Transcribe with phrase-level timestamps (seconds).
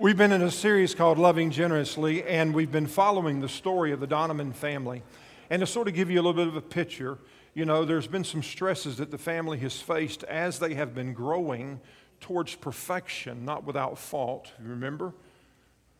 [0.00, 3.98] We've been in a series called Loving Generously, and we've been following the story of
[3.98, 5.02] the Donovan family.
[5.50, 7.18] And to sort of give you a little bit of a picture,
[7.52, 11.14] you know, there's been some stresses that the family has faced as they have been
[11.14, 11.80] growing
[12.20, 14.52] towards perfection, not without fault.
[14.62, 15.14] Remember?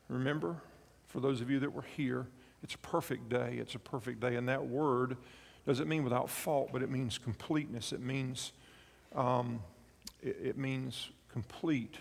[0.06, 0.58] Remember?
[1.08, 2.28] For those of you that were here,
[2.62, 3.56] it's a perfect day.
[3.60, 4.36] It's a perfect day.
[4.36, 5.16] And that word
[5.66, 7.92] doesn't mean without fault, but it means completeness.
[7.92, 8.52] It means,
[9.16, 9.60] um,
[10.22, 11.96] it, it, means complete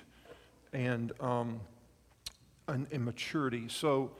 [0.71, 1.11] and.
[1.19, 1.59] Um,
[2.67, 3.67] in maturity.
[3.69, 4.11] So,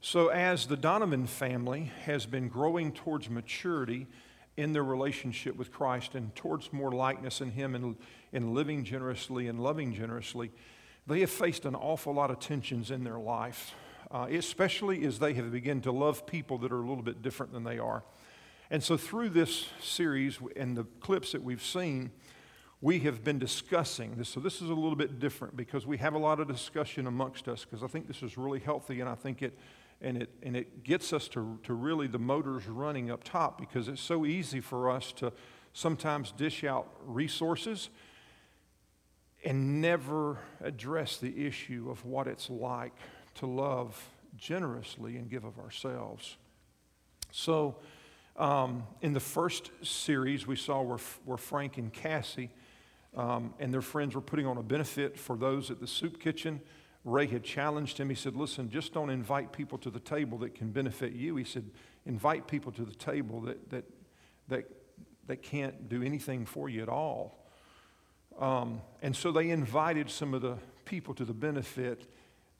[0.00, 4.06] so as the Donovan family has been growing towards maturity
[4.56, 7.96] in their relationship with Christ and towards more likeness in Him and,
[8.32, 10.50] in living generously and loving generously,
[11.06, 13.74] they have faced an awful lot of tensions in their life,
[14.10, 17.52] uh, especially as they have begun to love people that are a little bit different
[17.52, 18.02] than they are.
[18.70, 22.12] And so, through this series and the clips that we've seen,
[22.82, 24.28] we have been discussing this.
[24.28, 27.48] So, this is a little bit different because we have a lot of discussion amongst
[27.48, 29.58] us because I think this is really healthy and I think it.
[30.02, 33.86] And it, and it gets us to, to really the motors running up top because
[33.86, 35.30] it's so easy for us to
[35.74, 37.90] sometimes dish out resources
[39.44, 42.96] and never address the issue of what it's like
[43.34, 46.36] to love generously and give of ourselves.
[47.30, 47.76] So,
[48.36, 52.50] um, in the first series, we saw where, where Frank and Cassie
[53.16, 56.60] um, and their friends were putting on a benefit for those at the soup kitchen.
[57.04, 58.08] Ray had challenged him.
[58.08, 61.36] He said, Listen, just don't invite people to the table that can benefit you.
[61.36, 61.70] He said,
[62.06, 63.84] Invite people to the table that, that,
[64.48, 64.64] that,
[65.26, 67.46] that can't do anything for you at all.
[68.38, 72.06] Um, and so they invited some of the people to the benefit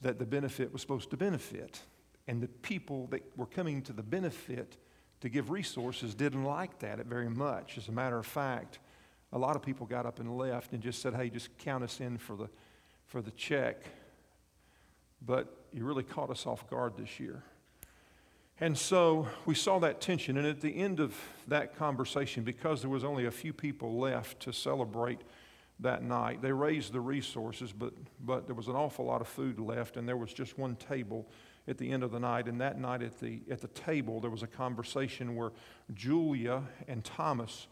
[0.01, 1.81] that the benefit was supposed to benefit.
[2.27, 4.77] And the people that were coming to the benefit
[5.21, 7.77] to give resources didn't like that very much.
[7.77, 8.79] As a matter of fact,
[9.33, 11.99] a lot of people got up and left and just said, hey, just count us
[11.99, 12.49] in for the,
[13.05, 13.85] for the check.
[15.25, 17.43] But you really caught us off guard this year.
[18.59, 20.37] And so we saw that tension.
[20.37, 21.15] And at the end of
[21.47, 25.21] that conversation, because there was only a few people left to celebrate
[25.79, 29.59] that night, they raised the resources, but, but there was an awful lot of food
[29.59, 31.27] left, and there was just one table
[31.67, 32.47] at the end of the night.
[32.47, 35.51] And that night at the, at the table, there was a conversation where
[35.95, 37.65] Julia and Thomas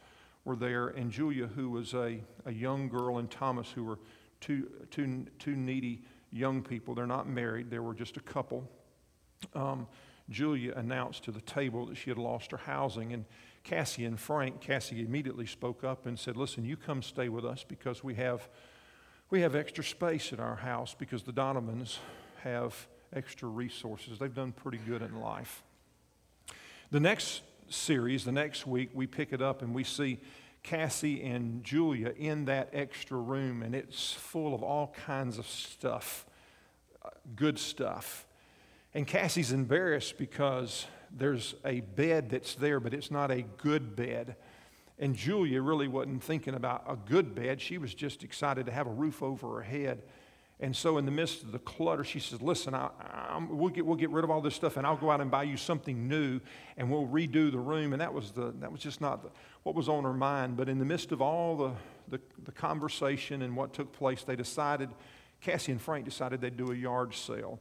[0.45, 3.99] were there, and Julia, who was a, a young girl, and Thomas, who were
[4.41, 6.95] two, two, two needy young people.
[6.95, 8.69] They're not married, they were just a couple.
[9.53, 9.87] Um,
[10.29, 13.25] Julia announced to the table that she had lost her housing, and
[13.63, 17.65] Cassie and Frank, Cassie immediately spoke up and said, Listen, you come stay with us
[17.67, 18.47] because we have,
[19.29, 21.99] we have extra space in our house because the Donovans
[22.43, 24.19] have extra resources.
[24.19, 25.63] They've done pretty good in life.
[26.91, 30.19] The next series, the next week, we pick it up and we see
[30.63, 36.25] Cassie and Julia in that extra room, and it's full of all kinds of stuff,
[37.35, 38.27] good stuff.
[38.93, 44.35] And Cassie's embarrassed because there's a bed that's there, but it's not a good bed.
[44.97, 47.61] And Julia really wasn't thinking about a good bed.
[47.61, 50.03] She was just excited to have a roof over her head.
[50.61, 52.89] And so, in the midst of the clutter, she says, Listen, I,
[53.49, 55.43] we'll, get, we'll get rid of all this stuff and I'll go out and buy
[55.43, 56.41] you something new
[56.75, 57.93] and we'll redo the room.
[57.93, 59.29] And that was, the, that was just not the,
[59.63, 60.57] what was on her mind.
[60.57, 61.71] But in the midst of all the,
[62.09, 64.89] the, the conversation and what took place, they decided,
[65.39, 67.59] Cassie and Frank decided they'd do a yard sale.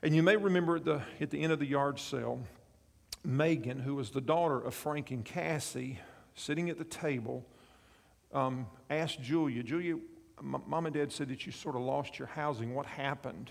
[0.00, 2.40] And you may remember at the, at the end of the yard sale,
[3.24, 5.98] Megan, who was the daughter of Frank and Cassie,
[6.34, 7.44] sitting at the table,
[8.32, 9.96] um, asked Julia, Julia,
[10.42, 12.74] mom and dad said that you sort of lost your housing.
[12.74, 13.50] What happened?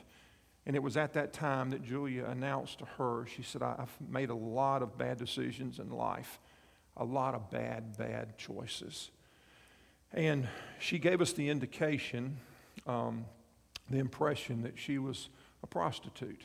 [0.66, 4.30] And it was at that time that Julia announced to her, she said, I've made
[4.30, 6.40] a lot of bad decisions in life,
[6.98, 9.10] a lot of bad, bad choices.
[10.14, 10.48] And
[10.80, 12.38] she gave us the indication,
[12.86, 13.26] um,
[13.90, 15.30] the impression that she was
[15.64, 16.44] a prostitute.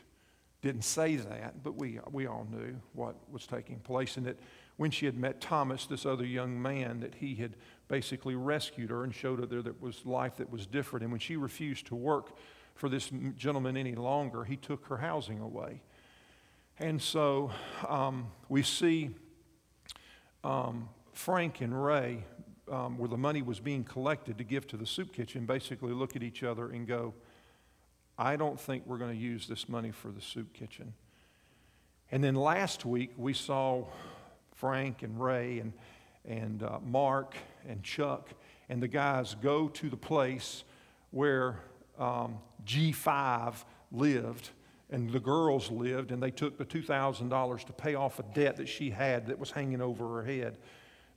[0.63, 4.39] Didn't say that, but we, we all knew what was taking place, and that
[4.77, 7.57] when she had met Thomas, this other young man, that he had
[7.89, 11.03] basically rescued her and showed her there that was life that was different.
[11.03, 12.37] And when she refused to work
[12.75, 15.83] for this gentleman any longer, he took her housing away.
[16.79, 17.51] And so
[17.89, 19.11] um, we see
[20.45, 22.25] um, Frank and Ray,
[22.71, 26.17] um, where the money was being collected to give to the soup kitchen, basically look
[26.17, 27.15] at each other and go,
[28.19, 30.93] I don't think we're going to use this money for the soup kitchen.
[32.11, 33.85] And then last week, we saw
[34.57, 35.73] Frank and Ray and,
[36.25, 37.35] and uh, Mark
[37.69, 38.31] and Chuck
[38.69, 40.65] and the guys go to the place
[41.11, 41.61] where
[41.99, 43.55] um, G5
[43.93, 44.51] lived
[44.91, 48.69] and the girls lived, and they took the $2,000 to pay off a debt that
[48.69, 50.59] she had that was hanging over her head.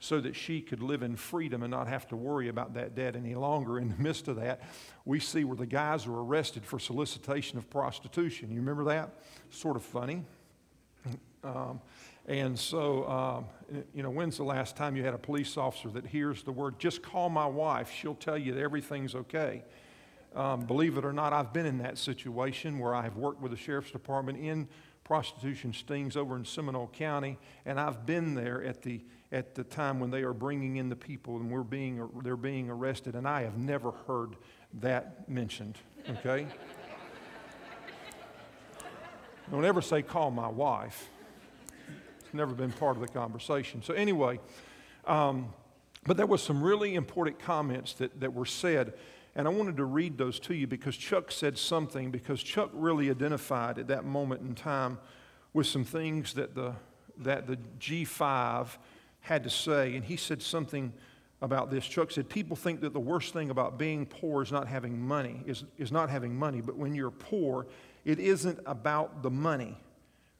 [0.01, 3.17] so that she could live in freedom and not have to worry about that debt
[3.17, 3.77] any longer.
[3.79, 4.61] In the midst of that,
[5.03, 8.49] we see where the guys are arrested for solicitation of prostitution.
[8.49, 9.09] You remember that?
[9.49, 10.23] Sort of funny.
[11.43, 11.79] Um,
[12.29, 13.45] and so, um,
[13.91, 16.77] you know, when's the last time you had a police officer that hears the word,
[16.77, 19.63] just call my wife, she'll tell you that everything's okay?
[20.35, 23.49] Um, believe it or not, I've been in that situation where I have worked with
[23.49, 24.67] the sheriff's department in
[25.03, 29.01] prostitution stings over in Seminole County, and I've been there at the
[29.31, 32.69] at the time when they are bringing in the people and we're being they're being
[32.69, 34.35] arrested, and I have never heard
[34.81, 35.79] that mentioned.
[36.07, 36.45] Okay.
[39.51, 41.09] Don't ever say call my wife.
[42.33, 43.81] Never been part of the conversation.
[43.81, 44.39] So anyway,
[45.05, 45.53] um,
[46.05, 48.93] but there was some really important comments that, that were said
[49.35, 53.09] and I wanted to read those to you because Chuck said something, because Chuck really
[53.09, 54.97] identified at that moment in time
[55.53, 56.73] with some things that the,
[57.19, 58.67] that the G5
[59.21, 59.95] had to say.
[59.95, 60.91] And he said something
[61.41, 61.85] about this.
[61.85, 65.43] Chuck said, People think that the worst thing about being poor is not having money,
[65.45, 66.61] is, is not having money.
[66.61, 67.67] But when you're poor,
[68.03, 69.77] it isn't about the money.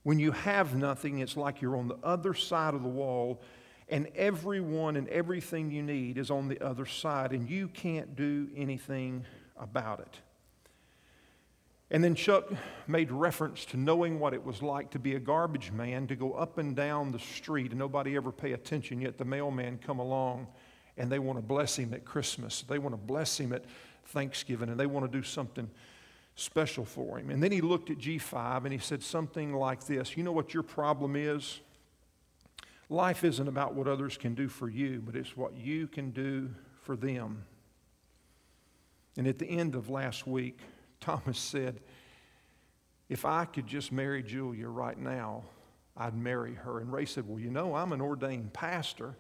[0.10, 3.44] When you have nothing, it's like you're on the other side of the wall
[3.90, 8.50] and everyone and everything you need is on the other side, and you can't do
[8.58, 9.24] anything
[9.56, 10.20] about it.
[11.92, 12.52] And then Chuck
[12.88, 16.34] made reference to knowing what it was like to be a garbage man, to go
[16.34, 20.48] up and down the street and nobody ever pay attention, yet the mailman come along
[20.98, 22.64] and they want to bless him at Christmas.
[22.64, 23.64] They want to bless him at
[24.08, 25.70] Thanksgiving and they want to do something
[26.40, 27.30] special for him.
[27.30, 30.54] And then he looked at G5 and he said something like this You know what
[30.54, 31.60] your problem is?
[32.90, 36.50] Life isn't about what others can do for you, but it's what you can do
[36.82, 37.44] for them.
[39.16, 40.60] And at the end of last week,
[41.00, 41.82] Thomas said,
[43.10, 45.44] If I could just marry Julia right now,
[45.96, 46.80] I'd marry her.
[46.80, 49.16] And Ray said, Well, you know, I'm an ordained pastor.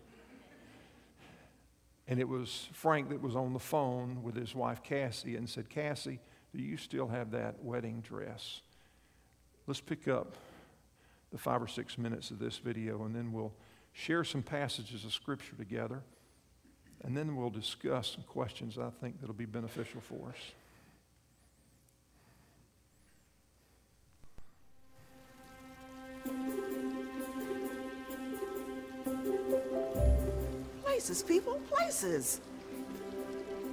[2.07, 5.69] And it was Frank that was on the phone with his wife Cassie and said,
[5.69, 6.19] Cassie,
[6.56, 8.62] do you still have that wedding dress?
[9.68, 10.36] Let's pick up
[11.31, 13.54] the five or six minutes of this video, and then we'll
[13.94, 16.01] share some passages of Scripture together,
[17.04, 20.36] and then we'll discuss some questions I think that'll be beneficial for us.
[30.84, 32.42] Places, people, places.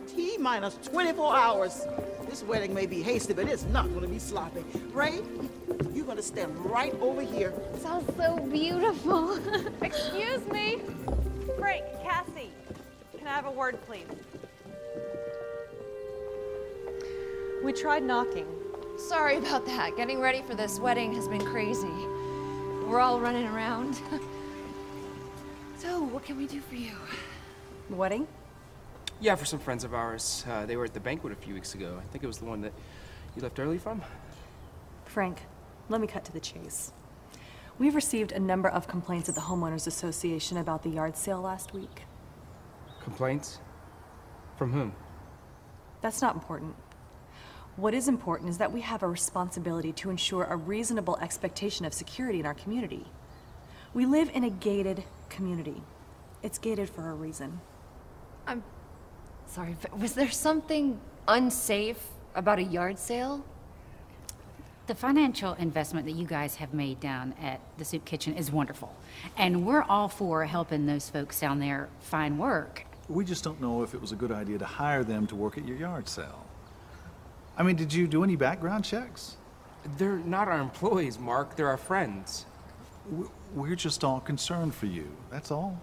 [0.06, 1.86] T minus 24 hours.
[2.28, 4.64] This wedding may be hasty, but it's not going to be sloppy.
[4.92, 5.20] Ray,
[5.92, 7.52] you're going to stand right over here.
[7.80, 9.38] Sounds so beautiful.
[9.82, 10.80] Excuse me.
[11.58, 12.50] Frank, Cassie,
[13.16, 14.04] can I have a word, please?
[17.64, 18.46] We tried knocking.
[18.98, 19.96] Sorry about that.
[19.96, 21.86] Getting ready for this wedding has been crazy.
[22.86, 23.94] We're all running around.
[25.78, 26.92] so, what can we do for you?
[27.90, 28.26] The wedding?
[29.20, 30.44] Yeah, for some friends of ours.
[30.48, 31.98] Uh, they were at the banquet a few weeks ago.
[31.98, 32.72] I think it was the one that
[33.34, 34.02] you left early from.
[35.06, 35.42] Frank,
[35.88, 36.92] let me cut to the chase.
[37.78, 41.72] We've received a number of complaints at the Homeowners Association about the yard sale last
[41.72, 42.02] week.
[43.02, 43.60] Complaints?
[44.56, 44.92] From whom?
[46.00, 46.74] That's not important.
[47.76, 51.92] What is important is that we have a responsibility to ensure a reasonable expectation of
[51.92, 53.06] security in our community.
[53.92, 55.82] We live in a gated community.
[56.42, 57.60] It's gated for a reason.
[58.46, 58.62] I'm
[59.46, 62.02] sorry, but was there something unsafe
[62.34, 63.44] about a yard sale?
[64.86, 68.94] The financial investment that you guys have made down at the soup kitchen is wonderful.
[69.36, 72.84] And we're all for helping those folks down there find work.
[73.08, 75.58] We just don't know if it was a good idea to hire them to work
[75.58, 76.44] at your yard sale.
[77.56, 79.36] I mean, did you do any background checks?
[79.96, 81.56] They're not our employees, Mark.
[81.56, 82.46] They're our friends.
[83.54, 85.08] We're just all concerned for you.
[85.30, 85.80] That's all.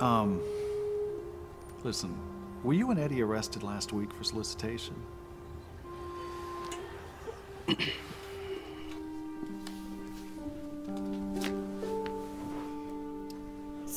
[0.00, 0.40] Um,
[1.82, 2.16] listen,
[2.62, 4.94] were you and Eddie arrested last week for solicitation?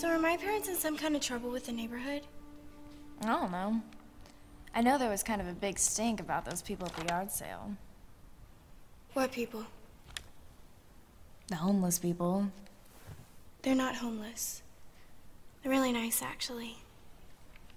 [0.01, 2.23] So are my parents in some kind of trouble with the neighborhood?
[3.21, 3.79] I don't know.
[4.73, 7.29] I know there was kind of a big stink about those people at the yard
[7.29, 7.75] sale.
[9.13, 9.63] What people?
[11.49, 12.47] The homeless people.
[13.61, 14.63] They're not homeless.
[15.61, 16.77] They're really nice, actually.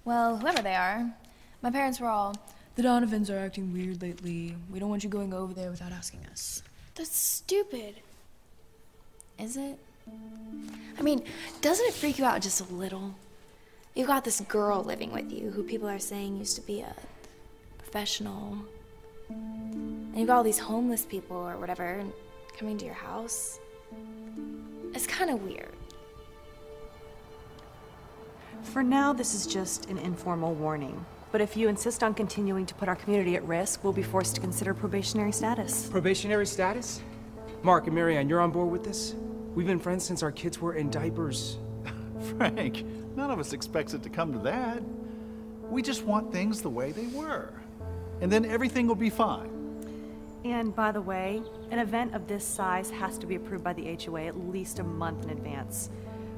[0.03, 1.13] Well, whoever they are,
[1.61, 2.35] my parents were all,
[2.75, 4.55] the Donovans are acting weird lately.
[4.71, 6.61] We don't want you going over there without asking us.
[6.95, 7.95] That's stupid.
[9.39, 9.79] Is it?
[10.97, 11.23] I mean,
[11.61, 13.15] doesn't it freak you out just a little?
[13.95, 16.93] You've got this girl living with you who people are saying used to be a
[17.77, 18.57] professional.
[19.29, 22.03] And you've got all these homeless people or whatever
[22.57, 23.59] coming to your house.
[24.93, 25.74] It's kind of weird.
[28.65, 31.05] For now, this is just an informal warning.
[31.31, 34.35] But if you insist on continuing to put our community at risk, we'll be forced
[34.35, 35.87] to consider probationary status.
[35.87, 37.01] Probationary status?
[37.63, 39.15] Mark and Marianne, you're on board with this?
[39.53, 41.57] We've been friends since our kids were in diapers.
[42.37, 42.83] Frank,
[43.15, 44.81] none of us expects it to come to that.
[45.69, 47.53] We just want things the way they were.
[48.21, 49.51] And then everything will be fine.
[50.43, 51.41] And by the way,
[51.71, 54.83] an event of this size has to be approved by the HOA at least a
[54.83, 55.89] month in advance.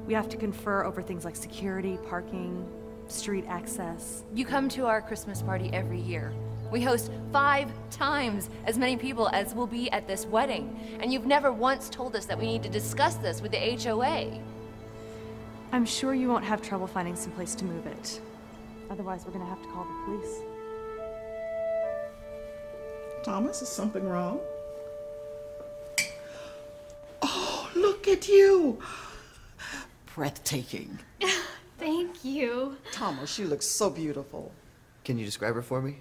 [0.08, 2.66] We have to confer over things like security, parking,
[3.08, 4.22] street access.
[4.32, 6.32] You come to our Christmas party every year.
[6.72, 10.98] We host five times as many people as will be at this wedding.
[11.00, 14.40] And you've never once told us that we need to discuss this with the HOA.
[15.72, 18.18] I'm sure you won't have trouble finding some place to move it.
[18.88, 20.40] Otherwise, we're gonna have to call the police.
[23.22, 24.40] Thomas, is something wrong?
[27.20, 28.78] Oh, look at you!
[30.18, 30.98] Breathtaking.
[31.78, 32.76] Thank you.
[32.90, 34.50] Thomas, she looks so beautiful.
[35.04, 35.98] Can you describe her for me?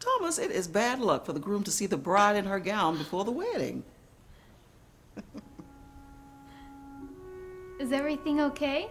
[0.00, 2.98] Thomas, it is bad luck for the groom to see the bride in her gown
[2.98, 3.84] before the wedding.
[7.78, 8.90] Is everything okay?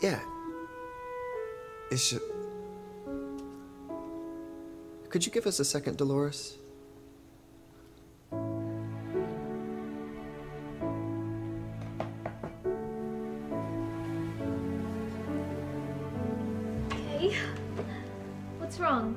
[0.00, 0.20] Yeah.
[1.90, 2.22] It's just...
[5.10, 6.56] Could you give us a second, Dolores?
[18.80, 19.14] Wrong?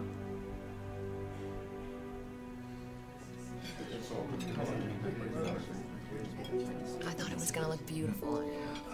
[7.05, 8.43] I thought it was gonna look beautiful.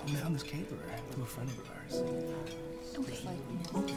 [0.05, 0.77] We found this caterer
[1.11, 2.03] through a friend of ours.
[2.99, 3.27] Okay.
[3.75, 3.95] Okay.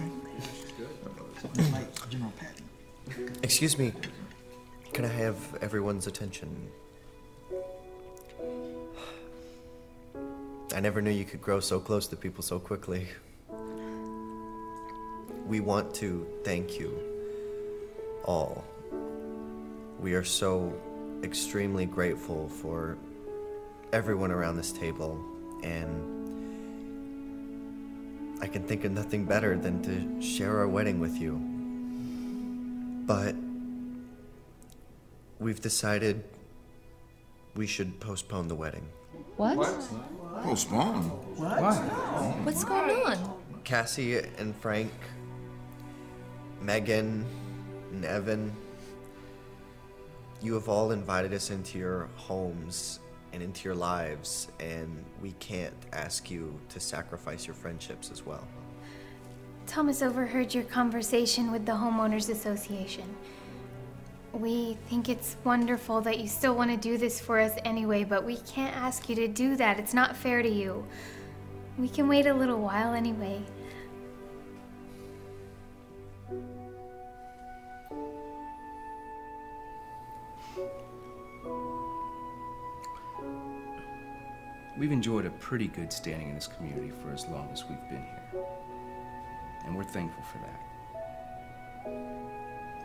[3.42, 3.92] Excuse me.
[4.92, 6.70] Can I have everyone's attention?
[10.74, 13.08] I never knew you could grow so close to people so quickly.
[15.52, 16.98] We want to thank you
[18.24, 18.64] all.
[20.00, 20.72] We are so
[21.22, 22.96] extremely grateful for
[23.92, 25.22] everyone around this table,
[25.62, 25.92] and
[28.40, 31.38] I can think of nothing better than to share our wedding with you.
[33.06, 33.34] But
[35.38, 36.24] we've decided
[37.56, 38.88] we should postpone the wedding.
[39.36, 39.58] What?
[40.44, 41.10] Postpone?
[41.36, 41.60] What?
[42.46, 43.34] What's going on?
[43.64, 44.90] Cassie and Frank,
[46.62, 47.26] Megan
[47.90, 48.52] and Evan,
[50.40, 53.00] you have all invited us into your homes
[53.32, 58.46] and into your lives, and we can't ask you to sacrifice your friendships as well.
[59.66, 63.14] Thomas overheard your conversation with the Homeowners Association.
[64.32, 68.24] We think it's wonderful that you still want to do this for us anyway, but
[68.24, 69.78] we can't ask you to do that.
[69.78, 70.84] It's not fair to you.
[71.78, 73.42] We can wait a little while anyway.
[84.78, 88.04] We've enjoyed a pretty good standing in this community for as long as we've been
[88.04, 88.42] here.
[89.66, 90.60] And we're thankful for that.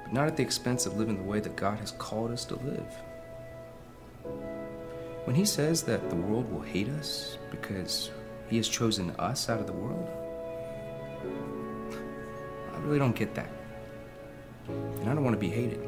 [0.04, 2.56] But not at the expense of living the way that God has called us to
[2.56, 2.94] live.
[5.24, 8.12] When He says that the world will hate us because
[8.50, 10.10] He has chosen us out of the world,
[12.74, 13.50] I really don't get that.
[14.68, 15.80] And I don't want to be hated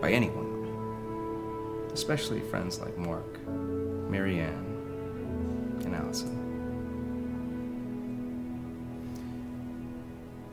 [0.00, 4.73] by anyone, especially friends like Mark, Marianne,
[6.22, 6.44] and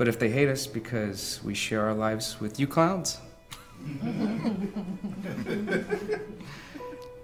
[0.01, 3.19] But if they hate us because we share our lives with you clowns,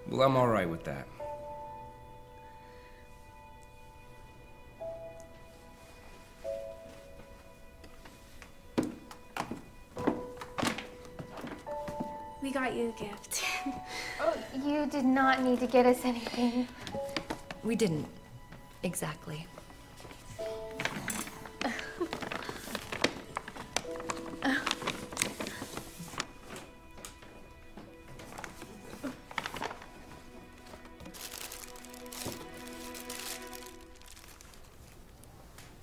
[0.08, 1.08] well, I'm all right with that.
[12.40, 13.42] We got you a gift.
[14.20, 16.68] oh, you did not need to get us anything.
[17.64, 18.06] We didn't.
[18.82, 19.46] Exactly.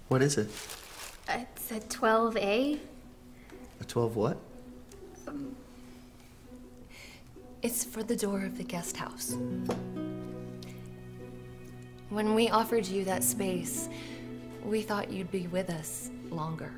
[0.08, 0.48] What is it?
[1.28, 2.80] It's a 12A.
[3.82, 4.38] A 12 what?
[5.28, 5.54] Um,
[7.62, 9.36] it's for the door of the guest house.
[12.10, 13.90] When we offered you that space,
[14.64, 16.72] we thought you'd be with us longer.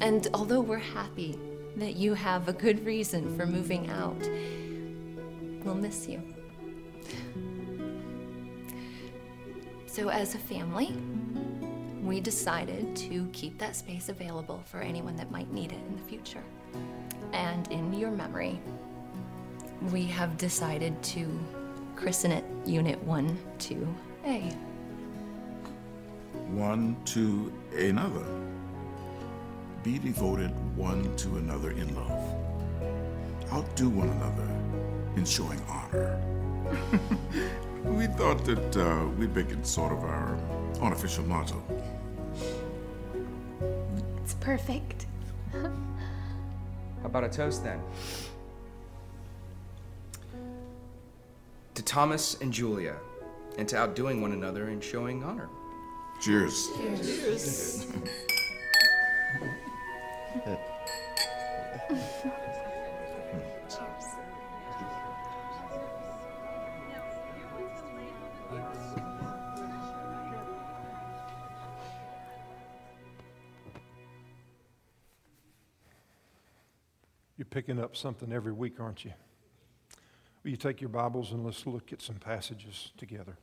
[0.00, 1.38] And although we're happy
[1.76, 4.18] that you have a good reason for moving out,
[5.64, 6.20] we'll miss you.
[9.86, 10.96] So, as a family,
[12.02, 16.02] we decided to keep that space available for anyone that might need it in the
[16.08, 16.42] future.
[17.32, 18.60] And in your memory,
[19.92, 21.38] we have decided to
[21.94, 23.38] christen it Unit 1
[24.24, 24.54] 2A.
[26.48, 28.26] One to another.
[29.82, 32.36] Be devoted one to another in love.
[33.52, 34.48] Outdo one another
[35.16, 36.20] in showing honor.
[37.84, 40.38] we thought that uh, we'd make it sort of our
[40.82, 41.62] unofficial motto.
[44.22, 45.06] It's perfect.
[45.52, 45.70] How
[47.04, 47.80] about a toast then?
[51.74, 52.96] To Thomas and Julia,
[53.60, 55.50] and to outdoing one another in showing honor.
[56.18, 56.70] Cheers.
[56.78, 57.84] Cheers.
[57.84, 57.86] Cheers.
[77.36, 79.12] You're picking up something every week, aren't you?
[80.44, 83.36] Will you take your Bibles and let's look at some passages together?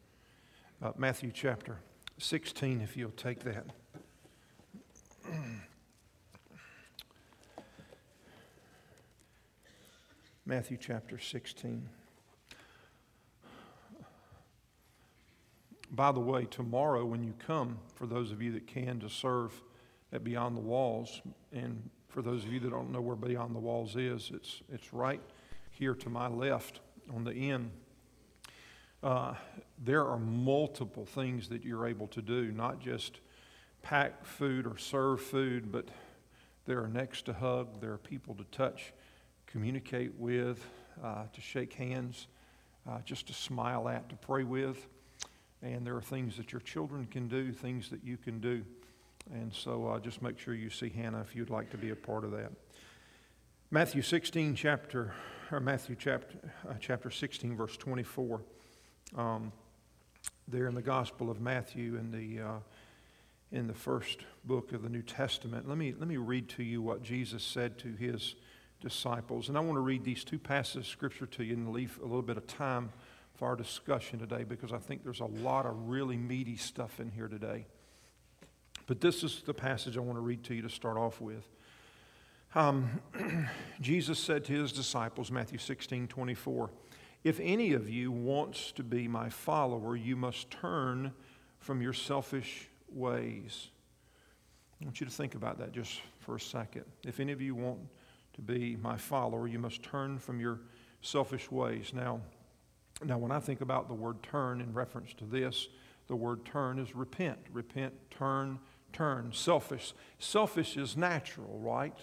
[0.79, 1.79] Uh, Matthew chapter
[2.19, 3.65] 16, if you'll take that.
[10.45, 11.89] Matthew chapter 16.
[15.89, 19.59] By the way, tomorrow when you come, for those of you that can, to serve
[20.13, 23.59] at Beyond the Walls, and for those of you that don't know where Beyond the
[23.59, 25.21] Walls is, it's, it's right
[25.71, 26.81] here to my left
[27.11, 27.71] on the end.
[29.03, 29.35] Uh,
[29.83, 33.19] there are multiple things that you're able to do, not just
[33.83, 35.87] pack food or serve food, but
[36.65, 38.93] there are next to hug, there are people to touch,
[39.45, 40.65] communicate with,
[41.03, 42.27] uh, to shake hands,
[42.89, 44.87] uh, just to smile at, to pray with.
[45.61, 48.63] And there are things that your children can do, things that you can do.
[49.31, 51.95] And so uh, just make sure you see Hannah if you'd like to be a
[51.95, 52.51] part of that.
[53.69, 55.13] Matthew 16, chapter,
[55.51, 56.37] or Matthew chapter,
[56.67, 58.41] uh, chapter 16, verse 24.
[59.15, 59.51] Um,
[60.47, 62.59] there in the Gospel of Matthew in the, uh,
[63.51, 65.67] in the first book of the New Testament.
[65.67, 68.35] Let me, let me read to you what Jesus said to his
[68.81, 69.49] disciples.
[69.49, 72.05] And I want to read these two passages of Scripture to you and leave a
[72.05, 72.91] little bit of time
[73.35, 77.11] for our discussion today because I think there's a lot of really meaty stuff in
[77.11, 77.65] here today.
[78.87, 81.45] But this is the passage I want to read to you to start off with.
[82.55, 83.01] Um,
[83.81, 86.69] Jesus said to his disciples, Matthew 16 24,
[87.23, 91.13] If any of you wants to be my follower, you must turn
[91.59, 93.69] from your selfish ways.
[94.81, 96.85] I want you to think about that just for a second.
[97.05, 97.79] If any of you want
[98.33, 100.61] to be my follower, you must turn from your
[101.01, 101.91] selfish ways.
[101.93, 102.21] Now,
[103.03, 105.67] now, when I think about the word turn in reference to this,
[106.07, 107.39] the word turn is repent.
[107.51, 108.59] Repent, turn,
[108.91, 109.31] turn.
[109.33, 109.93] Selfish.
[110.17, 111.97] Selfish is natural, right?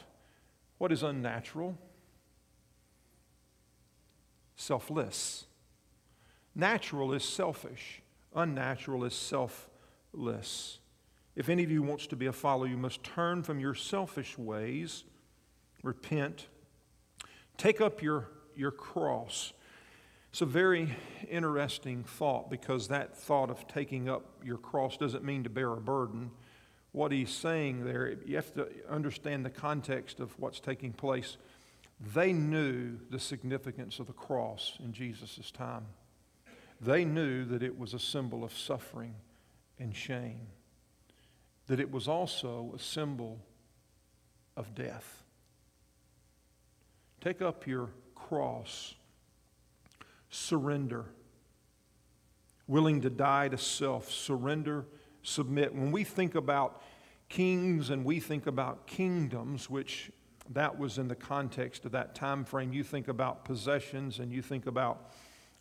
[0.79, 1.77] What is unnatural?
[4.57, 5.47] Selfless.
[6.55, 8.01] Natural is selfish,
[8.35, 10.79] unnatural is selfless.
[11.35, 14.39] If any of you wants to be a follower, you must turn from your selfish
[14.39, 15.03] ways,
[15.83, 16.47] repent,
[17.57, 19.53] take up your, your cross.
[20.31, 20.95] It's a very
[21.29, 25.81] interesting thought because that thought of taking up your cross doesn't mean to bear a
[25.81, 26.31] burden.
[26.93, 31.37] What he's saying there, you have to understand the context of what's taking place.
[32.01, 35.87] They knew the significance of the cross in Jesus' time.
[36.81, 39.15] They knew that it was a symbol of suffering
[39.79, 40.49] and shame,
[41.67, 43.41] that it was also a symbol
[44.57, 45.23] of death.
[47.21, 48.95] Take up your cross,
[50.29, 51.07] surrender,
[52.67, 54.85] willing to die to self, surrender,
[55.23, 55.75] submit.
[55.75, 56.83] When we think about
[57.29, 60.11] kings and we think about kingdoms, which
[60.51, 64.43] that was in the context of that time frame, you think about possessions and you
[64.43, 65.11] think about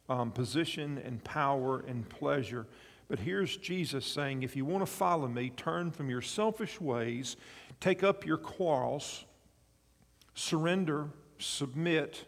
[0.10, 2.68] um, position and power and pleasure.
[3.08, 7.38] But here's Jesus saying, if you want to follow me, turn from your selfish ways,
[7.80, 9.26] take up your quarrels,
[10.34, 12.26] surrender, submit,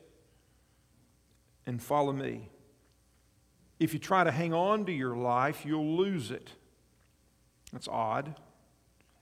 [1.66, 2.50] and follow me.
[3.80, 6.52] If you try to hang on to your life, you'll lose it.
[7.74, 8.40] That's odd.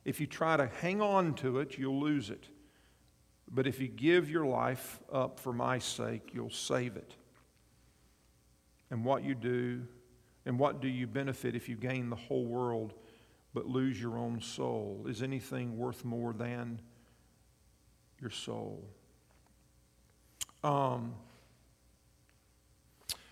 [0.05, 2.49] If you try to hang on to it, you'll lose it.
[3.53, 7.13] But if you give your life up for my sake, you'll save it.
[8.89, 9.83] And what you do,
[10.45, 12.93] and what do you benefit if you gain the whole world
[13.53, 15.05] but lose your own soul?
[15.07, 16.81] Is anything worth more than
[18.19, 18.83] your soul?
[20.63, 21.13] Um,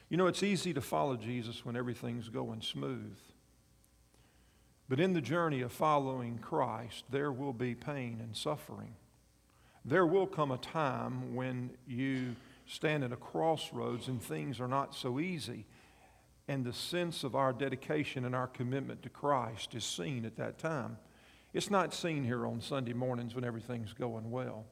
[0.07, 3.17] you know, it's easy to follow Jesus when everything's going smooth.
[4.87, 8.95] But in the journey of following Christ, there will be pain and suffering.
[9.83, 12.35] There will come a time when you
[12.67, 15.65] stand at a crossroads and things are not so easy.
[16.47, 20.59] And the sense of our dedication and our commitment to Christ is seen at that
[20.59, 20.97] time.
[21.53, 24.65] It's not seen here on Sunday mornings when everything's going well,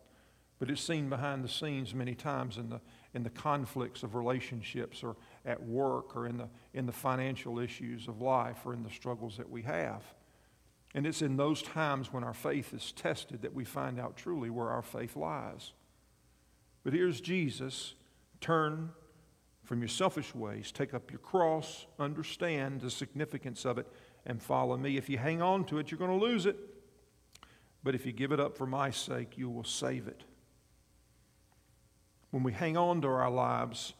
[0.59, 2.79] but it's seen behind the scenes many times in the,
[3.13, 8.07] in the conflicts of relationships or at work or in the, in the financial issues
[8.07, 10.03] of life or in the struggles that we have.
[10.95, 14.49] And it's in those times when our faith is tested that we find out truly
[14.49, 15.73] where our faith lies.
[16.83, 17.93] But here's Jesus
[18.41, 18.89] turn
[19.63, 23.85] from your selfish ways, take up your cross, understand the significance of it,
[24.25, 24.97] and follow me.
[24.97, 26.57] If you hang on to it, you're going to lose it.
[27.83, 30.23] But if you give it up for my sake, you will save it.
[32.31, 33.93] When we hang on to our lives,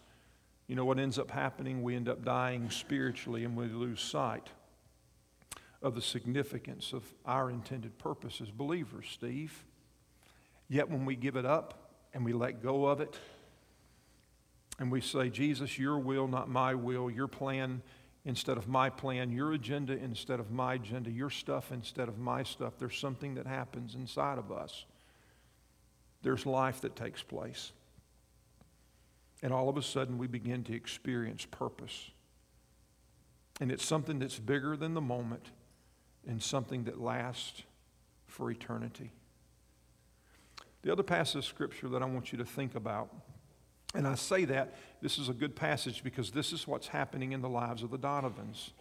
[0.67, 1.83] you know what ends up happening?
[1.83, 4.49] We end up dying spiritually and we lose sight
[5.81, 9.65] of the significance of our intended purpose as believers, Steve.
[10.67, 13.17] Yet when we give it up and we let go of it,
[14.79, 17.81] and we say, Jesus, your will, not my will, your plan
[18.25, 22.43] instead of my plan, your agenda instead of my agenda, your stuff instead of my
[22.43, 24.85] stuff, there's something that happens inside of us.
[26.21, 27.71] There's life that takes place.
[29.41, 32.11] And all of a sudden, we begin to experience purpose.
[33.61, 35.49] And it's something that's bigger than the moment
[36.29, 37.63] and something that lasts
[38.27, 39.11] for eternity.
[40.83, 43.09] The other passage of scripture that I want you to think about,
[43.95, 47.41] and I say that this is a good passage because this is what's happening in
[47.41, 48.73] the lives of the Donovans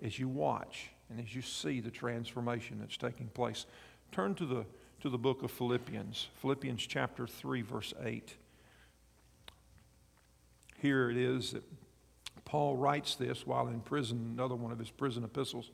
[0.00, 3.66] as you watch and as you see the transformation that's taking place.
[4.12, 4.64] Turn to the,
[5.00, 8.36] to the book of Philippians, Philippians chapter 3, verse 8.
[10.78, 11.64] Here it is that
[12.44, 15.72] Paul writes this while in prison, another one of his prison epistles.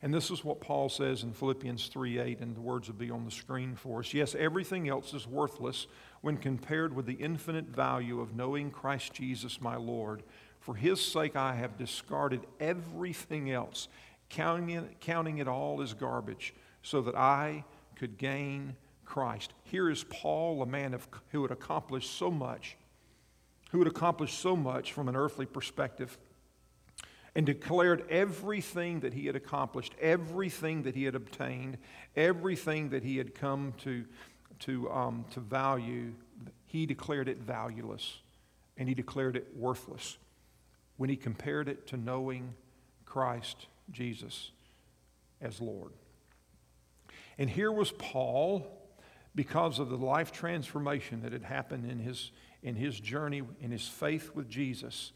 [0.00, 3.10] And this is what Paul says in Philippians 3 8, and the words will be
[3.10, 4.14] on the screen for us.
[4.14, 5.88] Yes, everything else is worthless
[6.20, 10.22] when compared with the infinite value of knowing Christ Jesus my Lord.
[10.60, 13.88] For his sake, I have discarded everything else,
[14.28, 17.64] counting it, counting it all as garbage, so that I
[17.96, 19.52] could gain Christ.
[19.64, 22.76] Here is Paul, a man of, who had accomplished so much,
[23.72, 26.18] who had accomplished so much from an earthly perspective
[27.38, 31.78] and declared everything that he had accomplished, everything that he had obtained,
[32.16, 34.04] everything that he had come to,
[34.58, 36.12] to, um, to value,
[36.66, 38.18] he declared it valueless
[38.76, 40.18] and he declared it worthless
[40.96, 42.54] when he compared it to knowing
[43.04, 44.50] Christ Jesus
[45.40, 45.92] as Lord.
[47.38, 48.66] And here was Paul,
[49.36, 52.32] because of the life transformation that had happened in his,
[52.64, 55.12] in his journey, in his faith with Jesus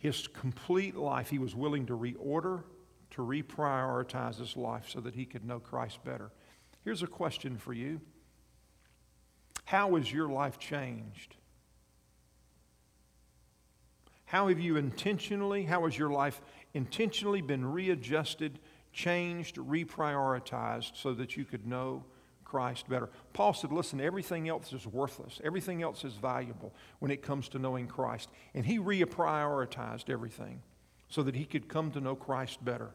[0.00, 2.64] his complete life, he was willing to reorder,
[3.10, 6.32] to reprioritize his life so that he could know Christ better.
[6.82, 8.00] Here's a question for you
[9.66, 11.36] How has your life changed?
[14.24, 16.40] How have you intentionally, how has your life
[16.72, 18.58] intentionally been readjusted,
[18.92, 22.04] changed, reprioritized so that you could know
[22.50, 23.08] Christ better.
[23.32, 25.40] Paul said, listen, everything else is worthless.
[25.44, 28.28] Everything else is valuable when it comes to knowing Christ.
[28.54, 30.60] And he reprioritized everything
[31.08, 32.90] so that he could come to know Christ better.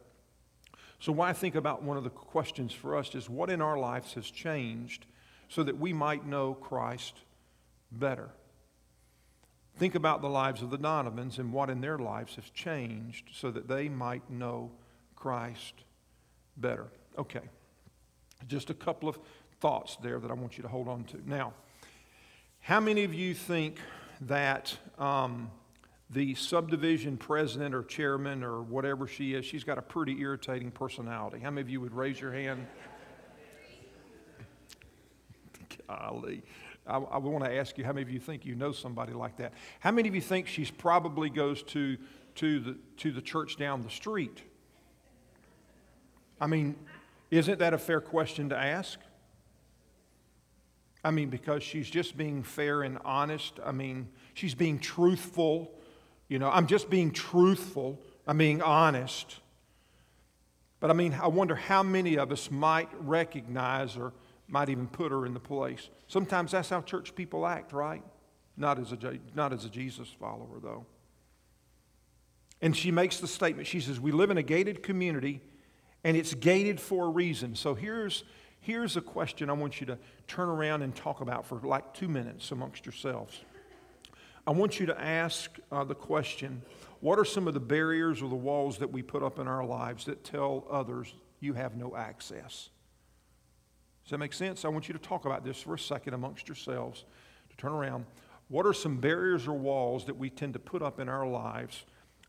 [0.99, 3.77] So, why I think about one of the questions for us is what in our
[3.77, 5.05] lives has changed
[5.47, 7.15] so that we might know Christ
[7.89, 8.31] better?
[9.77, 13.51] Think about the lives of the Donovans and what in their lives has changed so
[13.51, 14.71] that they might know
[15.15, 15.85] Christ
[16.57, 16.87] better.
[17.17, 17.47] Okay.
[18.47, 19.17] Just a couple of
[19.65, 21.27] thoughts there that I want you to hold on to.
[21.27, 21.51] Now,
[22.59, 23.79] how many of you think
[24.21, 25.49] that um,
[26.11, 31.39] the subdivision president or chairman or whatever she is, she's got a pretty irritating personality?
[31.39, 32.67] How many of you would raise your hand?
[35.87, 36.43] Golly.
[36.85, 39.37] I, I want to ask you how many of you think you know somebody like
[39.37, 39.53] that?
[39.79, 41.97] How many of you think she's probably goes to,
[42.35, 44.43] to, the, to the church down the street?
[46.39, 46.75] I mean,
[47.31, 48.99] isn't that a fair question to ask?
[51.05, 53.59] I mean, because she's just being fair and honest.
[53.63, 55.71] I mean, she's being truthful.
[56.29, 58.01] You know, I'm just being truthful.
[58.25, 59.39] I'm being honest.
[60.79, 64.13] But I mean, I wonder how many of us might recognize or
[64.47, 65.89] might even put her in the place.
[66.07, 68.01] Sometimes that's how church people act, right?
[68.57, 70.87] Not as a, not as a Jesus follower, though.
[72.61, 75.43] And she makes the statement she says, We live in a gated community,
[76.03, 77.55] and it's gated for a reason.
[77.55, 78.23] So here's
[78.65, 82.07] Here's a question I want you to turn around and talk about for like two
[82.07, 83.41] minutes amongst yourselves.
[84.47, 86.63] I want you to ask uh, the question
[86.99, 89.63] What are some of the barriers or the walls that we put up in our
[89.63, 92.69] lives that tell others you have no access?
[94.03, 94.65] Does that make sense?
[94.65, 97.05] I want you to talk about this for a second amongst yourselves,
[97.51, 98.07] to turn around.
[98.47, 101.83] What are some barriers or walls that we tend to put up in our lives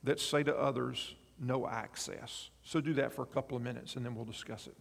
[0.04, 2.50] that say to others, no access?
[2.62, 4.76] So do that for a couple of minutes and then we'll discuss it.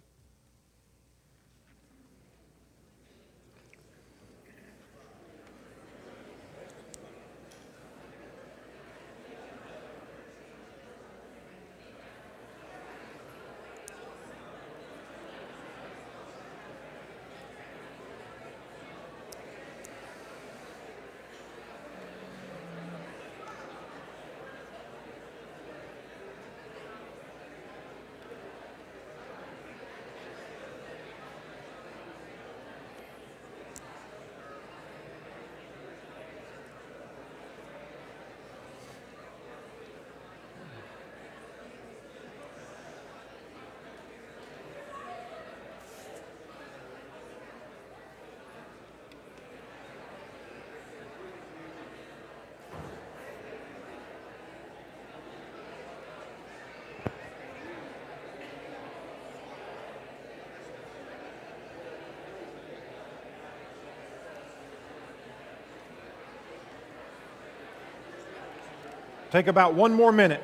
[69.35, 70.41] Take about one more minute.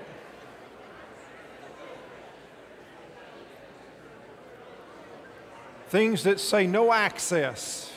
[5.88, 7.91] Things that say no access.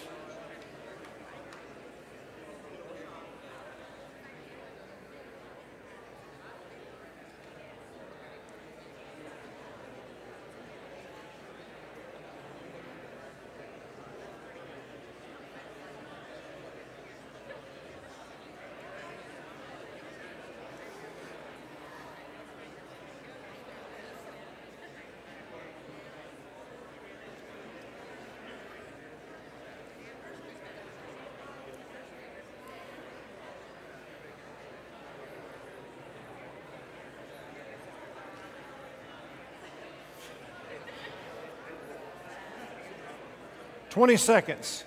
[43.94, 44.83] Twenty seconds.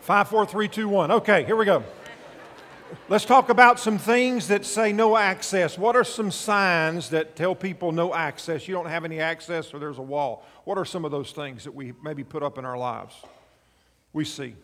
[0.00, 1.12] Five, four, three, two, one.
[1.12, 1.84] Okay, here we go.
[3.08, 5.78] Let's talk about some things that say no access.
[5.78, 8.66] What are some signs that tell people no access?
[8.66, 10.44] You don't have any access or there's a wall.
[10.64, 13.14] What are some of those things that we maybe put up in our lives?
[14.12, 14.56] We see.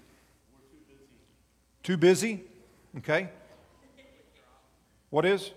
[1.84, 2.42] Too busy?
[2.96, 3.28] Okay.
[5.10, 5.50] What is?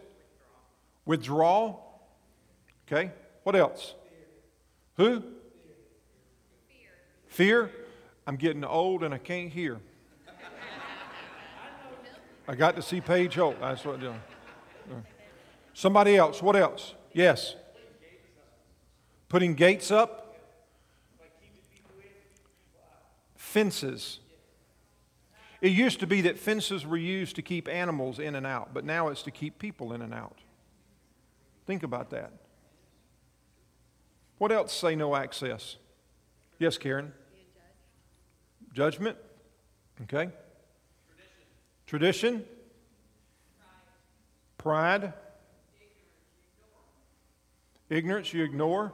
[1.05, 2.01] Withdrawal.
[2.87, 3.11] Okay.
[3.43, 3.95] What else?
[4.97, 5.23] Who?
[7.27, 7.71] Fear.
[8.27, 9.79] I'm getting old and I can't hear.
[12.47, 13.59] I got to see Paige Holt.
[13.59, 14.21] That's what I'm doing.
[15.73, 16.41] Somebody else.
[16.41, 16.95] What else?
[17.13, 17.55] Yes.
[19.29, 20.35] Putting gates up.
[23.35, 24.19] Fences.
[25.61, 28.83] It used to be that fences were used to keep animals in and out, but
[28.83, 30.39] now it's to keep people in and out.
[31.67, 32.33] Think about that.
[34.39, 35.77] What else say no access?
[36.57, 37.13] Yes, Karen?
[38.73, 39.17] Judgment.
[40.03, 40.31] Okay.
[41.85, 42.43] Tradition.
[44.57, 45.13] Pride.
[47.89, 48.93] Ignorance you ignore.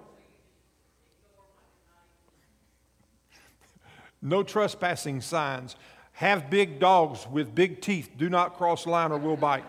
[4.22, 5.76] No trespassing signs.
[6.18, 8.10] Have big dogs with big teeth.
[8.18, 9.64] Do not cross the line or we'll bite.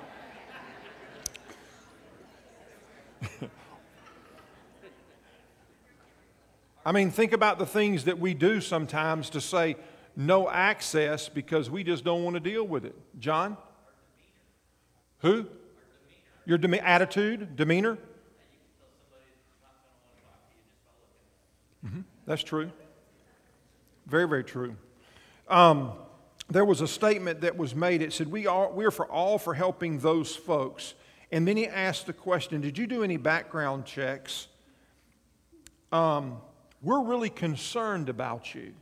[6.87, 9.77] I mean, think about the things that we do sometimes to say
[10.17, 12.97] no access because we just don't want to deal with it.
[13.21, 13.59] John?
[15.19, 15.45] Who?
[16.47, 17.99] Your dem- attitude, demeanor?
[21.85, 22.01] Mm-hmm.
[22.25, 22.71] That's true.
[24.07, 24.77] Very, very true.
[25.47, 25.93] Um,
[26.51, 28.01] there was a statement that was made.
[28.03, 30.95] It said, we are, We're for all for helping those folks.
[31.31, 34.49] And then he asked the question Did you do any background checks?
[35.93, 36.39] Um,
[36.83, 38.75] we're really concerned about you.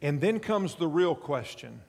[0.00, 1.80] And then comes the real question.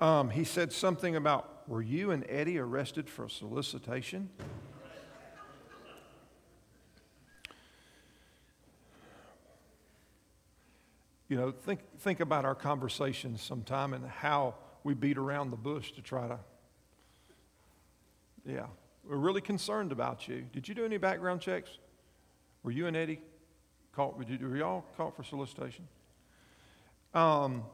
[0.00, 4.28] Um, he said something about, Were you and Eddie arrested for solicitation?
[11.28, 15.92] You know, think, think about our conversations sometime and how we beat around the bush
[15.92, 16.38] to try to,
[18.46, 18.66] yeah,
[19.04, 20.46] We're really concerned about you.
[20.52, 21.70] Did you do any background checks?
[22.62, 23.20] Were you and Eddie
[23.92, 24.16] caught?
[24.16, 25.88] Were, you, were y'all caught for solicitation?
[27.12, 27.64] Um,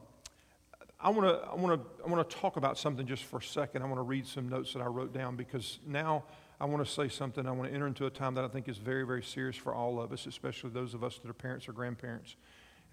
[0.99, 3.43] I want to I want to I want to talk about something just for a
[3.43, 3.81] second.
[3.81, 6.23] I want to read some notes that I wrote down because now
[6.61, 7.45] I want to say something.
[7.45, 9.73] I want to enter into a time that I think is very very serious for
[9.73, 12.37] all of us, especially those of us that are parents or grandparents.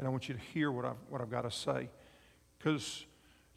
[0.01, 1.91] And I want you to hear what I've what I've got to say
[2.57, 3.05] because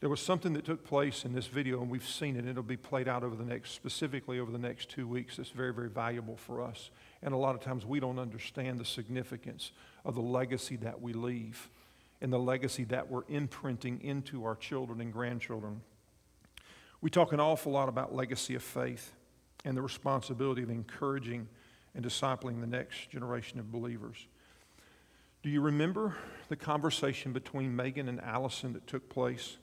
[0.01, 2.39] there was something that took place in this video, and we've seen it.
[2.39, 5.39] And it'll be played out over the next, specifically over the next two weeks.
[5.39, 6.91] It's very, very valuable for us.
[7.21, 9.71] And a lot of times we don't understand the significance
[10.03, 11.69] of the legacy that we leave
[12.19, 15.79] and the legacy that we're imprinting into our children and grandchildren.
[16.99, 19.13] We talk an awful lot about legacy of faith
[19.63, 21.47] and the responsibility of encouraging
[21.95, 24.27] and discipling the next generation of believers.
[25.43, 26.15] Do you remember
[26.47, 29.57] the conversation between Megan and Allison that took place?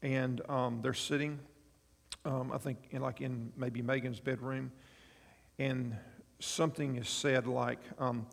[0.00, 1.40] And um, they're sitting,
[2.24, 4.70] um, I think, in, like in maybe Megan's bedroom,
[5.58, 5.96] and
[6.38, 8.28] something is said like, um,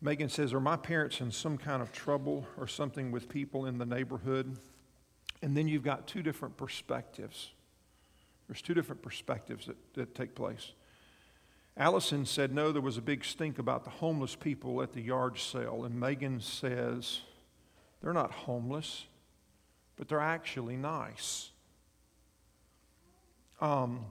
[0.00, 3.78] Megan says, Are my parents in some kind of trouble or something with people in
[3.78, 4.58] the neighborhood?
[5.42, 7.52] And then you've got two different perspectives.
[8.48, 10.72] There's two different perspectives that, that take place.
[11.80, 15.38] Allison said, No, there was a big stink about the homeless people at the yard
[15.38, 15.84] sale.
[15.84, 17.20] And Megan says,
[18.02, 19.06] They're not homeless,
[19.96, 21.48] but they're actually nice.
[23.62, 24.04] Um,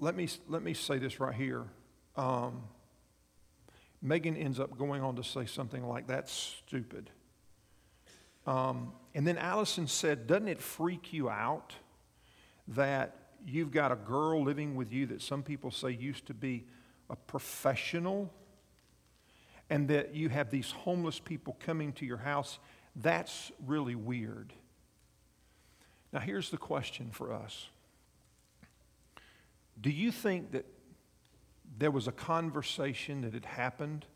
[0.00, 1.64] let me, let me say this right here.
[2.16, 2.62] Um,
[4.00, 7.10] Megan ends up going on to say something like, That's stupid.
[8.46, 11.74] Um, and then Allison said, Doesn't it freak you out
[12.74, 16.64] that you've got a girl living with you that some people say used to be
[17.10, 18.32] a professional,
[19.70, 22.58] and that you have these homeless people coming to your house?
[22.96, 24.52] That's really weird.
[26.12, 27.68] Now, here's the question for us
[29.80, 30.66] do you think that
[31.78, 34.06] there was a conversation that had happened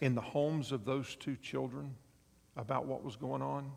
[0.00, 1.94] in the homes of those two children
[2.56, 3.70] about what was going on?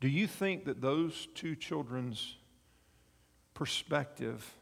[0.00, 2.36] Do you think that those two children's
[3.54, 4.54] perspective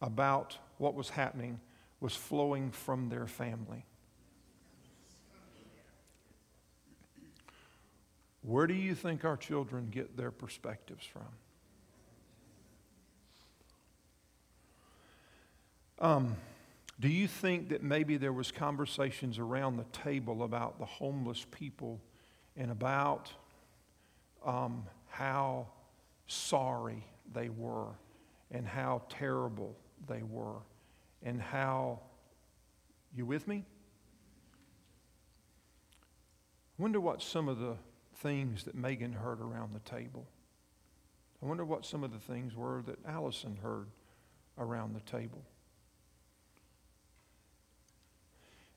[0.00, 1.60] about what was happening
[2.00, 3.84] was flowing from their family?
[8.42, 11.26] Where do you think our children get their perspectives from?
[15.98, 16.36] Um,
[16.98, 22.00] do you think that maybe there was conversations around the table about the homeless people
[22.56, 23.30] and about
[24.44, 25.66] um, how
[26.26, 27.88] sorry they were
[28.50, 29.76] and how terrible
[30.08, 30.60] they were
[31.22, 32.00] and how
[33.14, 33.64] you with me?
[36.78, 37.76] Wonder what some of the
[38.16, 40.26] things that Megan heard around the table.
[41.42, 43.88] I wonder what some of the things were that Allison heard
[44.58, 45.42] around the table.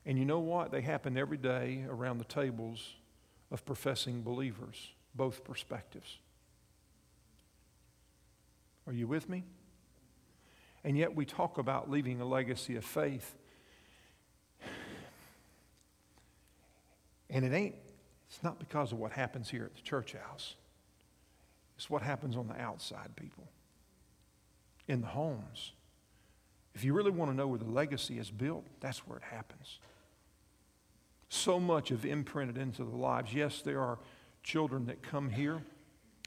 [0.06, 0.70] And you know what?
[0.70, 2.96] They happen every day around the tables
[3.50, 6.18] of professing believers, both perspectives.
[8.86, 9.44] Are you with me?
[10.82, 13.34] And yet we talk about leaving a legacy of faith.
[17.30, 17.74] And it ain't,
[18.28, 20.54] it's not because of what happens here at the church house.
[21.76, 23.48] It's what happens on the outside, people,
[24.86, 25.72] in the homes.
[26.74, 29.78] If you really want to know where the legacy is built, that's where it happens
[31.34, 33.34] so much of imprinted into the lives.
[33.34, 33.98] Yes, there are
[34.44, 35.62] children that come here,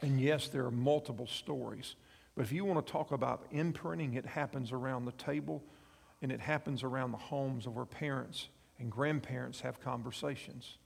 [0.02, 1.96] and yes, there are multiple stories.
[2.36, 5.64] But if you want to talk about imprinting, it happens around the table
[6.22, 8.50] and it happens around the homes of where parents
[8.80, 10.78] and grandparents have conversations.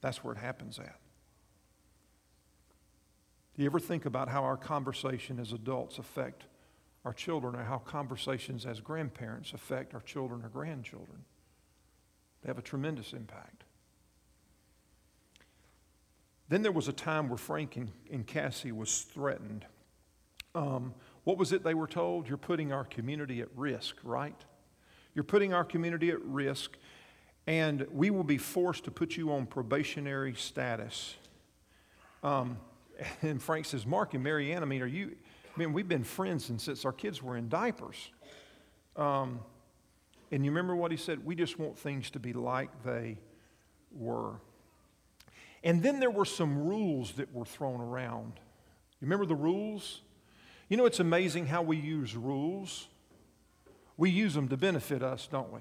[0.00, 0.96] That's where it happens at.
[3.54, 6.44] Do you ever think about how our conversation as adults affect
[7.04, 11.24] our children or how conversations as grandparents affect our children or grandchildren?
[12.42, 13.64] They have a tremendous impact.
[16.50, 19.64] Then there was a time where Frank and, and Cassie was threatened.
[20.56, 22.28] Um, what was it they were told?
[22.28, 24.34] You're putting our community at risk, right?
[25.14, 26.76] You're putting our community at risk,
[27.46, 31.14] and we will be forced to put you on probationary status.
[32.24, 32.58] Um,
[33.22, 35.14] and Frank says, Mark and Marianne, I mean, are you,
[35.54, 38.10] I mean, we've been friends since our kids were in diapers.
[38.96, 39.38] Um,
[40.32, 41.24] and you remember what he said?
[41.24, 43.18] We just want things to be like they
[43.92, 44.40] were.
[45.62, 48.32] And then there were some rules that were thrown around.
[49.00, 50.00] You remember the rules?
[50.68, 52.88] You know, it's amazing how we use rules.
[53.96, 55.60] We use them to benefit us, don't we?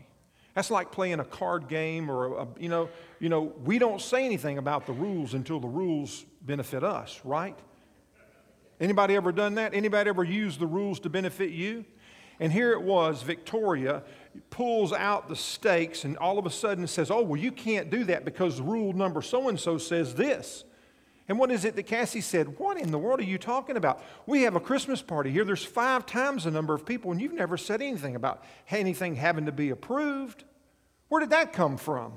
[0.56, 2.89] That's like playing a card game or, a, you know,
[3.20, 7.58] you know, we don't say anything about the rules until the rules benefit us, right?
[8.80, 9.74] Anybody ever done that?
[9.74, 11.86] Anybody ever used the rules to benefit you?
[12.39, 14.04] And here it was, Victoria
[14.50, 18.04] pulls out the stakes and all of a sudden says, Oh, well, you can't do
[18.06, 20.64] that because rule number so and so says this.
[21.28, 22.58] And what is it that Cassie said?
[22.58, 24.04] What in the world are you talking about?
[24.26, 25.46] We have a Christmas party here.
[25.46, 29.46] There's five times the number of people, and you've never said anything about anything having
[29.46, 30.44] to be approved.
[31.08, 32.14] Where did that come from?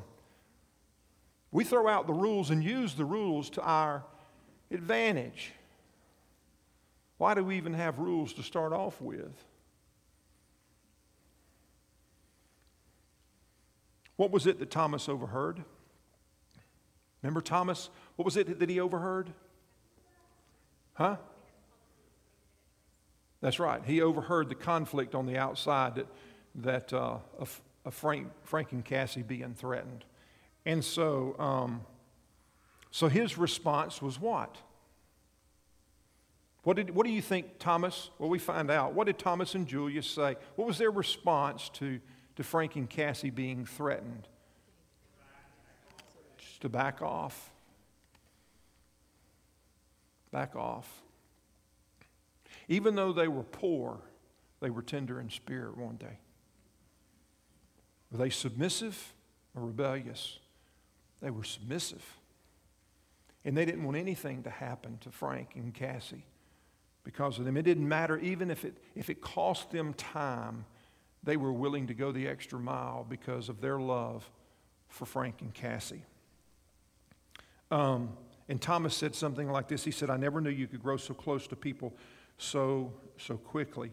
[1.51, 4.03] We throw out the rules and use the rules to our
[4.71, 5.53] advantage.
[7.19, 9.33] Why do we even have rules to start off with?
[14.23, 15.64] What was it that Thomas overheard?
[17.23, 17.91] Remember Thomas?
[18.14, 19.33] What was it that he overheard?
[20.93, 21.16] Huh?
[23.41, 23.85] That's right.
[23.85, 26.07] He overheard the conflict on the outside that,
[26.55, 27.16] that uh,
[27.91, 30.05] Frank, Frank and Cassie being threatened.
[30.64, 31.81] And so, um,
[32.93, 34.57] so his response was what?
[36.62, 38.11] What, did, what do you think, Thomas?
[38.20, 38.95] Well, we find out.
[38.95, 40.37] What did Thomas and Julia say?
[40.55, 41.99] What was their response to,
[42.37, 44.28] to Frank and Cassie being threatened?
[46.39, 47.51] Just to back off.
[50.30, 51.03] Back off.
[52.68, 54.01] Even though they were poor,
[54.61, 56.18] they were tender in spirit one day.
[58.11, 59.12] Were they submissive
[59.55, 60.39] or rebellious?
[61.20, 62.05] They were submissive.
[63.45, 66.24] And they didn't want anything to happen to Frank and Cassie
[67.05, 67.57] because of them.
[67.57, 70.64] It didn't matter, even if it, if it cost them time,
[71.23, 74.29] they were willing to go the extra mile because of their love
[74.89, 76.05] for Frank and Cassie.
[77.70, 78.11] Um,
[78.49, 81.14] and Thomas said something like this He said, I never knew you could grow so
[81.14, 81.95] close to people
[82.39, 83.93] so, so quickly.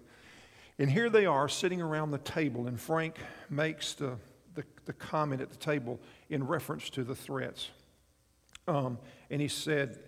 [0.78, 3.16] And here they are sitting around the table, and Frank
[3.50, 4.18] makes the,
[4.56, 6.00] the, the comment at the table
[6.30, 7.70] in reference to the threats.
[8.68, 8.98] Um,
[9.30, 10.00] and he said,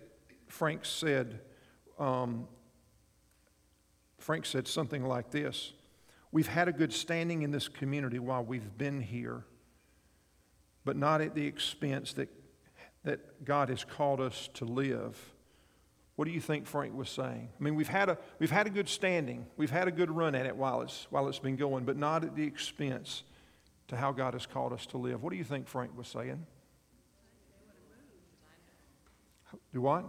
[0.48, 1.40] Frank said,
[1.98, 2.48] um,
[4.18, 5.72] Frank said something like this
[6.32, 9.44] We've had a good standing in this community while we've been here,
[10.84, 12.30] but not at the expense that,
[13.04, 15.18] that God has called us to live.
[16.16, 17.50] What do you think Frank was saying?
[17.58, 20.34] I mean, we've had a, we've had a good standing, we've had a good run
[20.34, 23.24] at it while it's, while it's been going, but not at the expense
[23.88, 25.22] to how God has called us to live.
[25.22, 26.46] What do you think Frank was saying?
[29.74, 30.04] Do what?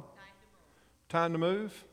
[1.10, 1.86] Time to move.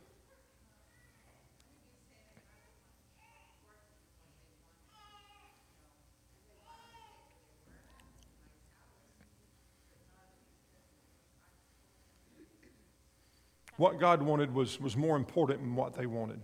[13.81, 16.43] What God wanted was, was more important than what they wanted.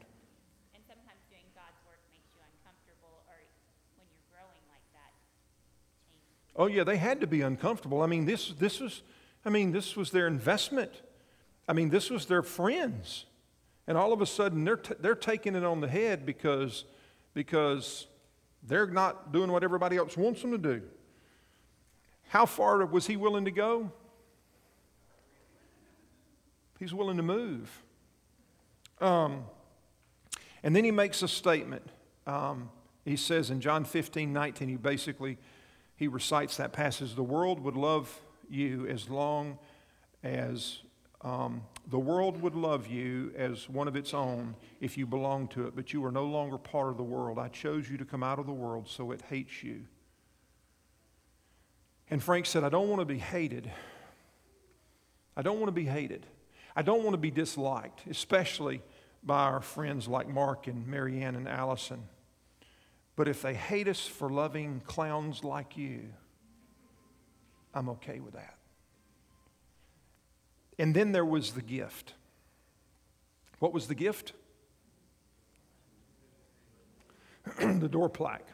[0.75, 3.37] And sometimes doing God's work makes you uncomfortable, or
[3.99, 5.13] when you're growing like that.
[6.57, 8.01] Oh yeah, they had to be uncomfortable.
[8.01, 9.03] I mean, this this was,
[9.45, 11.03] I mean, this was their investment.
[11.69, 13.27] I mean, this was their friends,
[13.87, 16.87] and all of a sudden they're t- they're taking it on the head because
[17.35, 18.07] because
[18.63, 20.81] they're not doing what everybody else wants them to do.
[22.29, 23.93] How far was he willing to go?
[26.79, 27.83] He's willing to move.
[29.01, 29.45] Um,
[30.63, 31.89] and then he makes a statement.
[32.27, 32.71] Um,
[33.05, 35.39] he says in John 15, 19, he basically
[35.97, 37.15] he recites that passage.
[37.15, 39.59] The world would love you as long
[40.23, 40.81] as
[41.23, 45.67] um, the world would love you as one of its own if you belong to
[45.67, 47.39] it, but you are no longer part of the world.
[47.39, 49.87] I chose you to come out of the world, so it hates you.
[52.11, 53.71] And Frank said, I don't want to be hated.
[55.37, 56.27] I don't want to be hated.
[56.77, 58.83] I don't want to be disliked, especially
[59.23, 62.03] by our friends like Mark and Marianne and Allison.
[63.17, 66.03] But if they hate us for loving clowns like you,
[67.73, 68.57] I'm okay with that.
[70.79, 72.13] And then there was the gift.
[73.59, 74.35] What was the gift?
[77.59, 78.47] the door plaque.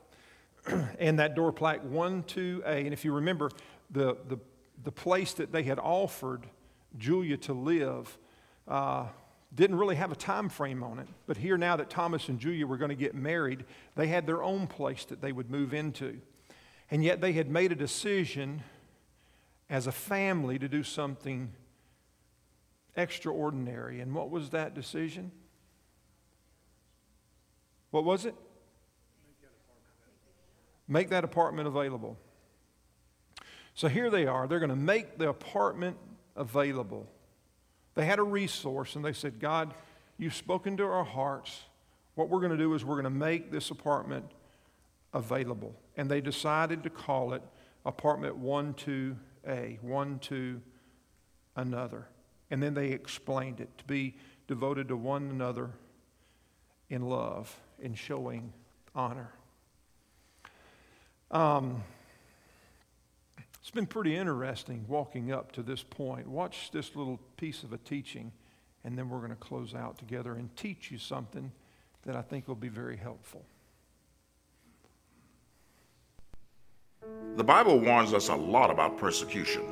[1.01, 2.85] and that door plaque 1 2A.
[2.85, 3.51] And if you remember,
[3.91, 4.39] the, the,
[4.85, 6.47] the place that they had offered
[6.99, 8.19] Julia to live
[8.69, 9.07] uh,
[9.55, 11.09] didn't really have a time frame on it.
[11.27, 13.65] But here, now that Thomas and Julia were going to get married,
[13.97, 16.21] they had their own place that they would move into.
[16.91, 18.63] And yet they had made a decision
[19.69, 21.53] as a family to do something
[22.97, 24.01] extraordinary.
[24.01, 25.33] And what was that decision?
[27.91, 28.35] What was it?
[30.89, 32.19] Make that apartment available.
[33.75, 34.47] So here they are.
[34.47, 35.97] They're going to make the apartment
[36.37, 37.09] available.
[37.95, 39.75] They had a resource and they said, God,
[40.19, 41.63] you've spoken to our hearts.
[42.15, 44.27] What we're going to do is we're going to make this apartment
[45.15, 45.75] available.
[45.97, 47.43] and they decided to call it
[47.85, 50.61] apartment 1-2A, one to
[51.57, 52.09] another.
[52.51, 54.15] And then they explained it to be
[54.47, 55.71] devoted to one another
[56.89, 58.53] in love, in showing
[58.95, 59.33] honor.
[61.31, 61.83] Um,
[63.63, 66.27] it's been pretty interesting walking up to this point.
[66.27, 68.33] Watch this little piece of a teaching,
[68.83, 71.53] and then we're going to close out together and teach you something
[72.03, 73.45] that I think will be very helpful.
[77.37, 79.63] The Bible warns us a lot about persecution.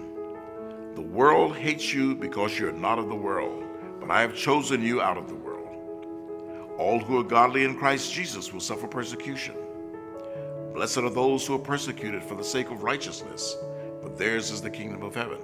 [0.94, 3.64] The world hates you because you're not of the world,
[3.98, 6.06] but I have chosen you out of the world.
[6.78, 9.56] All who are godly in Christ Jesus will suffer persecution.
[10.74, 13.56] Blessed are those who are persecuted for the sake of righteousness,
[14.00, 15.38] for theirs is the kingdom of heaven.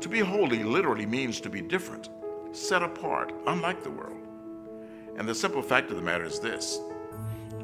[0.00, 2.08] To be holy literally means to be different,
[2.52, 4.26] set apart, unlike the world.
[5.16, 6.80] And the simple fact of the matter is this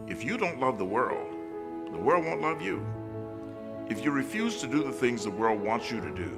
[0.06, 1.34] if you don't love the world,
[1.90, 2.86] the world won't love you.
[3.88, 6.30] If you refuse to do the things the world wants you to do,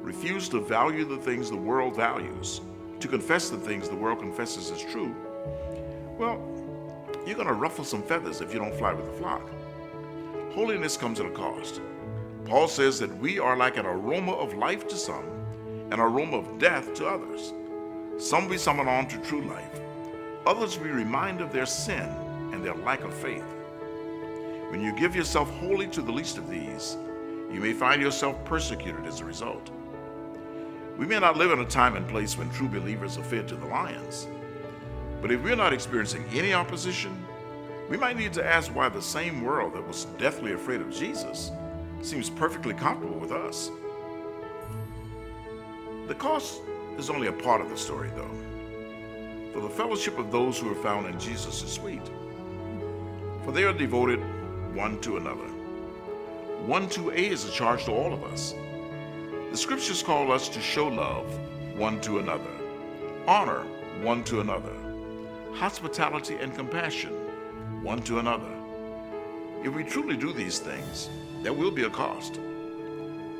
[0.00, 2.60] refuse to value the things the world values,
[3.00, 5.14] to confess the things the world confesses as true,
[6.18, 6.40] well,
[7.26, 9.48] you're going to ruffle some feathers if you don't fly with the flock.
[10.52, 11.80] Holiness comes at a cost.
[12.48, 15.26] Paul says that we are like an aroma of life to some,
[15.90, 17.52] an aroma of death to others.
[18.16, 19.78] Some we summon on to true life,
[20.46, 22.08] others we remind of their sin
[22.52, 23.44] and their lack of faith.
[24.70, 26.96] When you give yourself wholly to the least of these,
[27.52, 29.70] you may find yourself persecuted as a result.
[30.96, 33.56] We may not live in a time and place when true believers are fed to
[33.56, 34.26] the lions,
[35.20, 37.14] but if we're not experiencing any opposition,
[37.90, 41.52] we might need to ask why the same world that was deathly afraid of Jesus
[42.02, 43.70] seems perfectly comfortable with us.
[46.06, 46.62] The cost
[46.96, 48.30] is only a part of the story, though.
[49.52, 52.02] For the fellowship of those who are found in Jesus is sweet,
[53.44, 54.20] for they are devoted
[54.74, 55.48] one to another.
[56.66, 58.54] One to A is a charge to all of us.
[59.50, 61.26] The scriptures call us to show love
[61.76, 62.50] one to another,
[63.26, 63.64] honor
[64.02, 64.74] one to another,
[65.54, 67.12] hospitality and compassion
[67.82, 68.57] one to another.
[69.64, 71.10] If we truly do these things,
[71.42, 72.38] there will be a cost,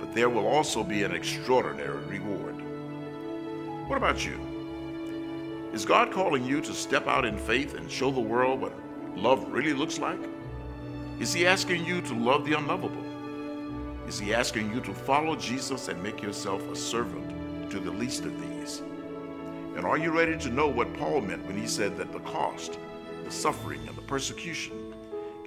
[0.00, 2.56] but there will also be an extraordinary reward.
[3.88, 4.38] What about you?
[5.72, 8.72] Is God calling you to step out in faith and show the world what
[9.16, 10.18] love really looks like?
[11.20, 13.04] Is he asking you to love the unlovable?
[14.08, 18.24] Is he asking you to follow Jesus and make yourself a servant to the least
[18.24, 18.82] of these?
[19.76, 22.78] And are you ready to know what Paul meant when he said that the cost,
[23.24, 24.87] the suffering, and the persecution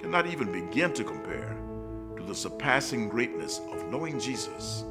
[0.02, 1.56] cannot even begin to compare
[2.16, 4.82] to the surpassing greatness of knowing Jesus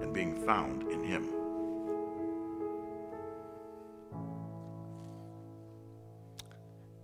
[0.00, 1.28] and being found in him?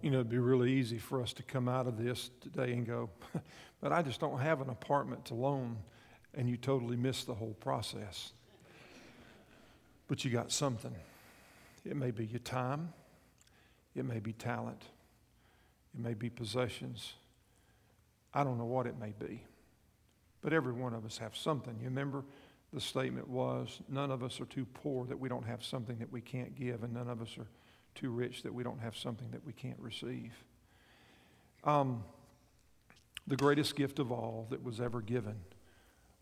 [0.01, 2.87] You know, it'd be really easy for us to come out of this today and
[2.87, 3.11] go,
[3.83, 5.77] but I just don't have an apartment to loan,
[6.33, 8.33] and you totally miss the whole process.
[10.09, 10.95] But you got something.
[11.85, 12.95] It may be your time,
[13.95, 14.83] it may be talent,
[15.95, 17.15] it may be possessions.
[18.33, 19.45] I don't know what it may be.
[20.43, 21.76] But every one of us have something.
[21.78, 22.24] You remember
[22.72, 26.11] the statement was none of us are too poor that we don't have something that
[26.11, 27.47] we can't give, and none of us are
[27.95, 30.33] too rich that we don't have something that we can't receive.
[31.64, 32.05] Um,
[33.26, 35.37] the greatest gift of all that was ever given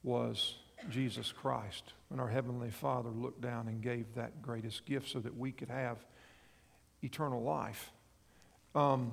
[0.02, 0.56] was
[0.90, 1.92] Jesus Christ.
[2.08, 5.68] When our Heavenly Father looked down and gave that greatest gift so that we could
[5.68, 5.98] have
[7.02, 7.92] eternal life.
[8.74, 9.12] Um,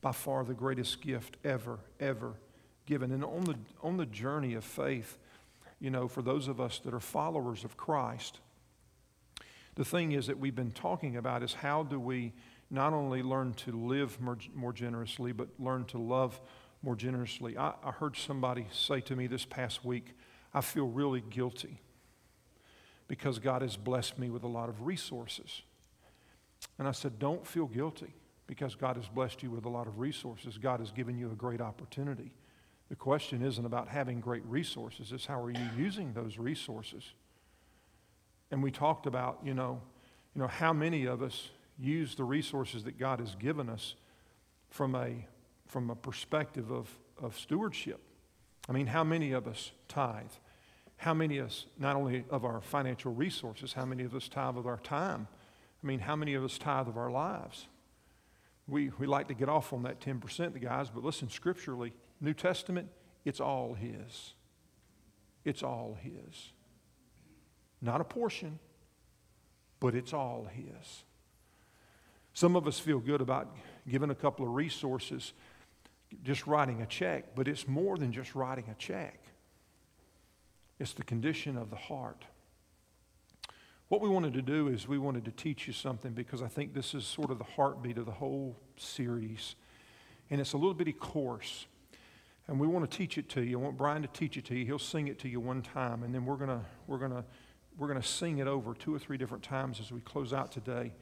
[0.00, 2.34] by far the greatest gift ever, ever
[2.86, 3.12] given.
[3.12, 5.18] And on the, on the journey of faith,
[5.78, 8.38] you know, for those of us that are followers of Christ,
[9.74, 12.32] the thing is that we've been talking about is how do we
[12.70, 16.40] not only learn to live more, more generously, but learn to love
[16.82, 17.58] more generously.
[17.58, 20.14] I, I heard somebody say to me this past week,
[20.54, 21.80] I feel really guilty
[23.08, 25.62] because God has blessed me with a lot of resources.
[26.78, 28.14] And I said, Don't feel guilty
[28.50, 30.58] because God has blessed you with a lot of resources.
[30.58, 32.32] God has given you a great opportunity.
[32.88, 37.04] The question isn't about having great resources, it's how are you using those resources?
[38.50, 39.80] And we talked about, you know,
[40.34, 43.94] you know, how many of us use the resources that God has given us
[44.68, 45.28] from a,
[45.68, 46.90] from a perspective of,
[47.22, 48.00] of stewardship.
[48.68, 50.32] I mean, how many of us tithe?
[50.96, 54.56] How many of us, not only of our financial resources, how many of us tithe
[54.56, 55.28] of our time?
[55.84, 57.68] I mean, how many of us tithe of our lives?
[58.70, 62.34] We, we like to get off on that 10%, the guys, but listen, scripturally, New
[62.34, 62.88] Testament,
[63.24, 64.34] it's all His.
[65.44, 66.52] It's all His.
[67.82, 68.60] Not a portion,
[69.80, 71.02] but it's all His.
[72.32, 73.56] Some of us feel good about
[73.88, 75.32] giving a couple of resources
[76.22, 79.20] just writing a check, but it's more than just writing a check.
[80.78, 82.24] It's the condition of the heart.
[83.90, 86.74] What we wanted to do is we wanted to teach you something because I think
[86.74, 89.56] this is sort of the heartbeat of the whole series.
[90.30, 91.66] And it's a little bitty course.
[92.46, 93.58] And we want to teach it to you.
[93.58, 94.64] I want Brian to teach it to you.
[94.64, 97.24] He'll sing it to you one time, and then we're going to we're to
[97.76, 100.92] we're to sing it over two or three different times as we close out today.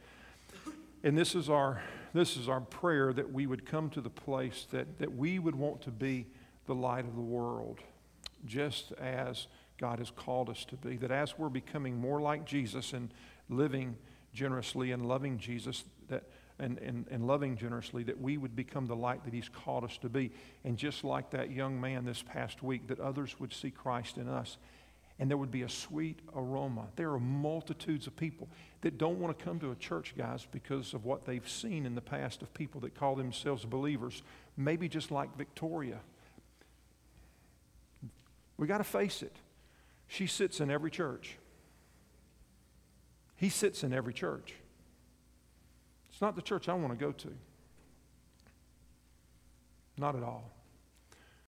[1.05, 1.83] And this is our
[2.15, 5.57] this is our prayer that we would come to the place that, that we would
[5.57, 6.27] want to be
[6.65, 7.81] the light of the world,
[8.47, 9.47] just as
[9.79, 10.97] God has called us to be.
[10.97, 13.13] That as we're becoming more like Jesus and
[13.49, 13.97] living
[14.33, 16.25] generously and loving Jesus, that
[16.61, 19.97] and, and, and loving generously, that we would become the light that He's called us
[19.99, 20.33] to be.
[20.65, 24.29] And just like that young man this past week, that others would see Christ in
[24.29, 24.59] us
[25.19, 26.87] and there would be a sweet aroma.
[26.97, 28.49] There are multitudes of people
[28.83, 31.95] that don't want to come to a church, guys, because of what they've seen in
[31.95, 34.23] the past of people that call themselves believers,
[34.57, 35.99] maybe just like Victoria.
[38.57, 39.35] We got to face it.
[40.09, 41.37] She sits in every church.
[43.37, 44.55] He sits in every church.
[46.11, 47.29] It's not the church I want to go to.
[49.97, 50.51] Not at all.